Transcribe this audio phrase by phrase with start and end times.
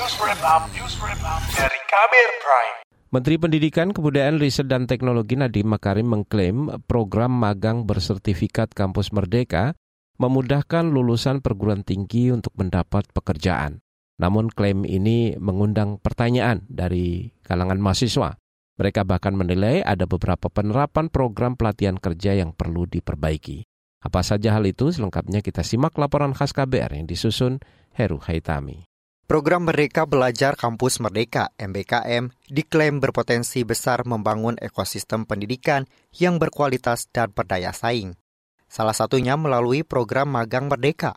[0.00, 2.76] Dari Kabir Prime.
[3.12, 9.76] Menteri Pendidikan, Kebudayaan, Riset, dan Teknologi Nadiem Makarim mengklaim program magang bersertifikat Kampus Merdeka
[10.16, 13.84] memudahkan lulusan perguruan tinggi untuk mendapat pekerjaan.
[14.16, 18.40] Namun klaim ini mengundang pertanyaan dari kalangan mahasiswa.
[18.80, 23.68] Mereka bahkan menilai ada beberapa penerapan program pelatihan kerja yang perlu diperbaiki.
[24.00, 24.88] Apa saja hal itu?
[24.88, 27.60] Selengkapnya kita simak laporan khas KBR yang disusun
[27.92, 28.89] Heru Haitami.
[29.30, 35.86] Program Merdeka Belajar Kampus Merdeka MBKM diklaim berpotensi besar membangun ekosistem pendidikan
[36.18, 38.18] yang berkualitas dan berdaya saing.
[38.66, 41.14] Salah satunya melalui program Magang Merdeka.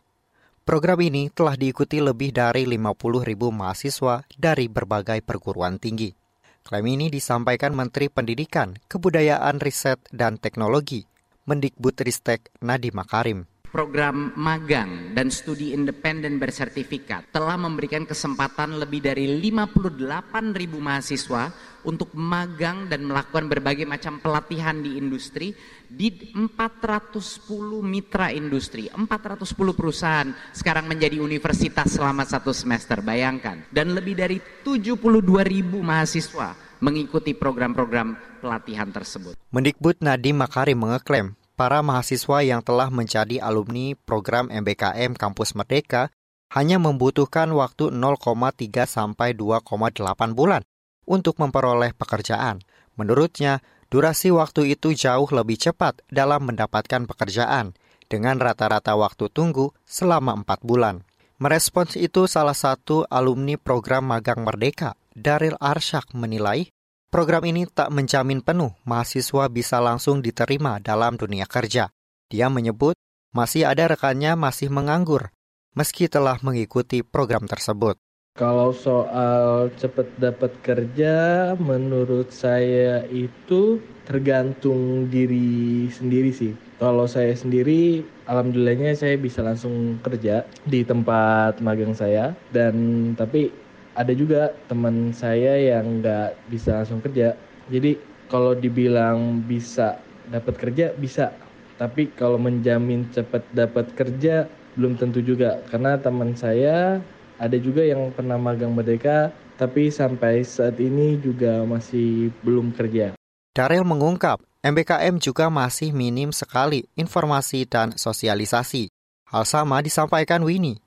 [0.61, 6.13] Program ini telah diikuti lebih dari 50 ribu mahasiswa dari berbagai perguruan tinggi.
[6.61, 11.09] Klaim ini disampaikan Menteri Pendidikan, Kebudayaan, Riset, dan Teknologi,
[11.49, 20.53] Mendikbudristek Nadiem Makarim program magang dan studi independen bersertifikat telah memberikan kesempatan lebih dari 58
[20.53, 21.49] ribu mahasiswa
[21.81, 25.57] untuk magang dan melakukan berbagai macam pelatihan di industri
[25.89, 27.49] di 410
[27.81, 33.65] mitra industri, 410 perusahaan sekarang menjadi universitas selama satu semester, bayangkan.
[33.73, 34.95] Dan lebih dari 72
[35.43, 39.35] ribu mahasiswa mengikuti program-program pelatihan tersebut.
[39.51, 46.09] Mendikbud Nadiem Makarim mengeklaim para mahasiswa yang telah menjadi alumni program MBKM Kampus Merdeka
[46.53, 49.97] hanya membutuhkan waktu 0,3 sampai 2,8
[50.37, 50.61] bulan
[51.09, 52.61] untuk memperoleh pekerjaan.
[52.93, 57.73] Menurutnya, durasi waktu itu jauh lebih cepat dalam mendapatkan pekerjaan
[58.05, 61.01] dengan rata-rata waktu tunggu selama 4 bulan.
[61.41, 66.69] Merespons itu salah satu alumni program Magang Merdeka, Daril Arsyak menilai
[67.13, 71.93] Program ini tak menjamin penuh mahasiswa bisa langsung diterima dalam dunia kerja.
[72.25, 72.97] Dia menyebut
[73.29, 75.29] masih ada rekannya masih menganggur
[75.77, 78.01] meski telah mengikuti program tersebut.
[78.33, 81.13] Kalau soal cepat dapat kerja,
[81.53, 83.77] menurut saya itu
[84.09, 86.57] tergantung diri sendiri sih.
[86.81, 92.33] Kalau saya sendiri, alhamdulillahnya saya bisa langsung kerja di tempat magang saya.
[92.49, 93.53] Dan tapi
[93.93, 97.37] ada juga teman saya yang nggak bisa langsung kerja
[97.69, 101.33] jadi kalau dibilang bisa dapat kerja bisa
[101.77, 107.01] tapi kalau menjamin cepat dapat kerja belum tentu juga karena teman saya
[107.37, 113.15] ada juga yang pernah magang merdeka tapi sampai saat ini juga masih belum kerja.
[113.55, 118.91] Darel mengungkap, MBKM juga masih minim sekali informasi dan sosialisasi.
[119.29, 120.82] Hal sama disampaikan Winnie,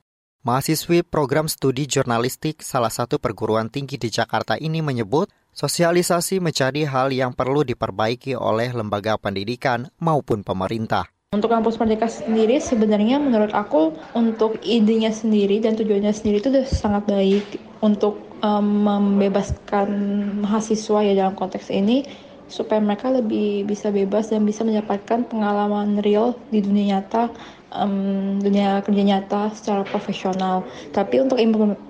[0.46, 7.10] Mahasiswi program studi jurnalistik salah satu perguruan tinggi di Jakarta ini menyebut sosialisasi menjadi hal
[7.10, 11.10] yang perlu diperbaiki oleh lembaga pendidikan maupun pemerintah.
[11.34, 16.66] Untuk kampus Merdeka sendiri sebenarnya menurut aku untuk idenya sendiri dan tujuannya sendiri itu sudah
[16.70, 19.90] sangat baik untuk um, membebaskan
[20.46, 22.06] mahasiswa ya dalam konteks ini
[22.46, 27.34] supaya mereka lebih bisa bebas dan bisa mendapatkan pengalaman real di dunia nyata
[27.72, 30.66] um, dunia kerja nyata secara profesional.
[30.94, 31.38] Tapi untuk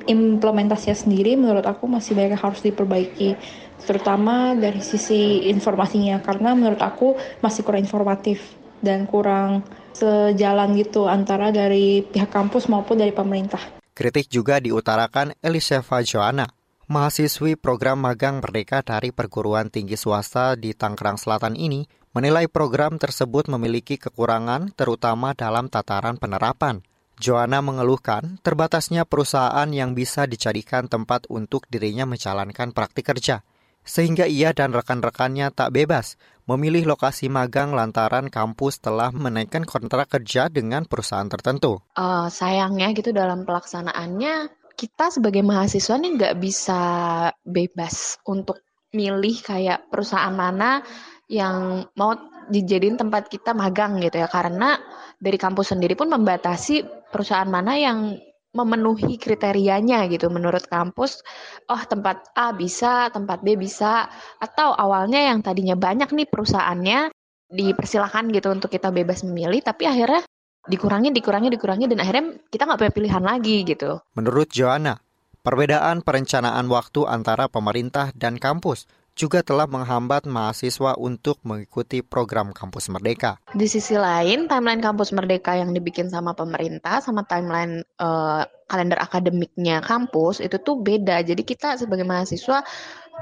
[0.07, 3.37] implementasinya sendiri menurut aku masih banyak yang harus diperbaiki,
[3.85, 9.65] terutama dari sisi informasinya karena menurut aku masih kurang informatif dan kurang
[9.97, 13.61] sejalan gitu antara dari pihak kampus maupun dari pemerintah.
[13.97, 16.45] Kritik juga diutarakan Eliseva Joanna,
[16.87, 21.83] mahasiswi program magang merdeka dari perguruan tinggi swasta di Tangerang Selatan ini
[22.15, 26.81] menilai program tersebut memiliki kekurangan terutama dalam tataran penerapan.
[27.17, 33.41] Joanna mengeluhkan terbatasnya perusahaan yang bisa dijadikan tempat untuk dirinya menjalankan praktik kerja,
[33.87, 40.47] sehingga ia dan rekan-rekannya tak bebas memilih lokasi magang lantaran kampus telah menaikkan kontrak kerja
[40.47, 41.83] dengan perusahaan tertentu.
[41.99, 46.81] Uh, sayangnya gitu dalam pelaksanaannya kita sebagai mahasiswa nih nggak bisa
[47.43, 48.61] bebas untuk
[48.93, 50.85] milih kayak perusahaan mana
[51.27, 52.15] yang mau
[52.47, 54.29] dijadiin tempat kita magang gitu ya.
[54.29, 54.79] Karena
[55.17, 58.21] dari kampus sendiri pun membatasi perusahaan mana yang
[58.53, 60.29] memenuhi kriterianya gitu.
[60.29, 61.25] Menurut kampus
[61.73, 64.07] oh tempat A bisa tempat B bisa.
[64.39, 67.11] Atau awalnya yang tadinya banyak nih perusahaannya
[67.49, 69.65] dipersilahkan gitu untuk kita bebas memilih.
[69.65, 70.23] Tapi akhirnya
[70.67, 74.99] dikurangi dikurangi dikurangi dan akhirnya kita nggak punya pilihan lagi gitu menurut Joanna
[75.47, 82.93] perbedaan perencanaan waktu antara pemerintah dan kampus juga telah menghambat mahasiswa untuk mengikuti program Kampus
[82.93, 83.41] Merdeka.
[83.57, 89.81] Di sisi lain, timeline Kampus Merdeka yang dibikin sama pemerintah sama timeline uh, kalender akademiknya
[89.81, 91.25] kampus itu tuh beda.
[91.25, 92.61] Jadi kita sebagai mahasiswa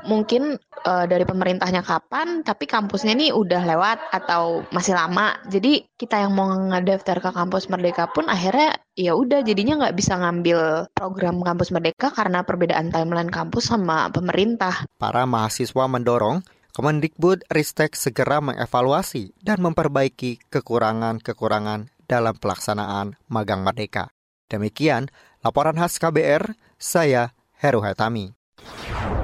[0.02, 5.38] mungkin uh, dari pemerintahnya kapan, tapi kampusnya ini udah lewat atau masih lama.
[5.46, 10.18] Jadi kita yang mau ngedaftar ke kampus Merdeka pun akhirnya ya udah jadinya nggak bisa
[10.18, 14.84] ngambil program kampus Merdeka karena perbedaan timeline kampus sama pemerintah.
[14.98, 16.42] Para mahasiswa mendorong
[16.74, 24.10] Kemendikbud Ristek segera mengevaluasi dan memperbaiki kekurangan-kekurangan dalam pelaksanaan magang merdeka.
[24.50, 25.06] Demikian
[25.46, 27.30] laporan khas KBR, saya
[27.62, 28.34] Heru Hetami.